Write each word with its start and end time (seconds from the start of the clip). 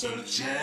so. 0.00 0.59